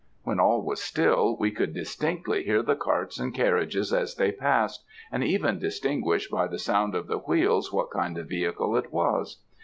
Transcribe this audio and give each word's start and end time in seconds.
When 0.23 0.39
all 0.39 0.65
was 0.65 0.81
still, 0.81 1.37
we 1.39 1.51
could 1.51 1.75
distinctly 1.75 2.41
hear 2.41 2.63
the 2.63 2.75
carts 2.75 3.19
and 3.19 3.31
carriages 3.35 3.93
as 3.93 4.15
they 4.15 4.31
passed, 4.31 4.83
and 5.11 5.23
even 5.23 5.59
distinguish 5.59 6.27
by 6.27 6.47
the 6.47 6.57
sound 6.57 6.95
of 6.95 7.05
the 7.05 7.19
wheels 7.19 7.71
what 7.71 7.91
kind 7.91 8.17
of 8.17 8.27
vehicle 8.27 8.75
it 8.77 8.91
was. 8.91 9.43